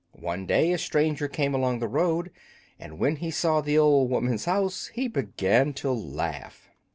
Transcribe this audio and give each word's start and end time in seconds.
One 0.19 0.47
day 0.47 0.71
a 0.71 0.79
stranger 0.79 1.27
came 1.27 1.53
along 1.53 1.77
the 1.77 1.87
road, 1.87 2.31
and 2.79 2.97
when 2.97 3.17
he 3.17 3.29
saw 3.29 3.61
the 3.61 3.77
old 3.77 4.09
woman's 4.09 4.45
house 4.45 4.87
he 4.95 5.07
began 5.07 5.73
to 5.73 5.91
laugh. 5.91 6.67